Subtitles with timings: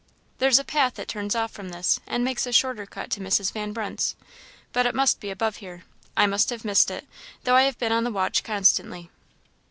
[0.39, 3.51] "There's a path that turns off from this, and makes a shorter cut to Mrs.
[3.51, 4.15] Van Brunt's,
[4.73, 5.83] but it must be above here;
[6.17, 7.05] I must have missed it,
[7.43, 9.11] though I have been on the watch constantly."